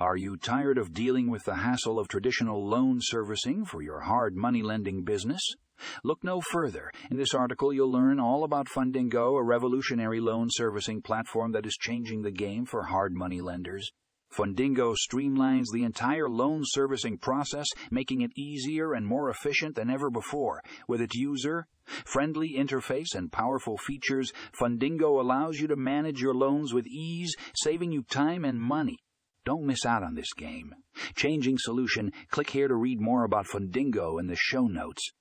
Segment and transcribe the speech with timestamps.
[0.00, 4.36] Are you tired of dealing with the hassle of traditional loan servicing for your hard
[4.36, 5.40] money lending business?
[6.04, 6.92] Look no further.
[7.10, 11.76] In this article, you'll learn all about Fundingo, a revolutionary loan servicing platform that is
[11.76, 13.90] changing the game for hard money lenders.
[14.32, 20.10] Fundingo streamlines the entire loan servicing process, making it easier and more efficient than ever
[20.10, 20.62] before.
[20.86, 21.66] With its user
[22.04, 24.30] friendly interface and powerful features,
[24.60, 28.98] Fundingo allows you to manage your loans with ease, saving you time and money.
[29.48, 30.74] Don't miss out on this game.
[31.14, 32.12] Changing solution.
[32.28, 35.12] Click here to read more about Fundingo in the show notes.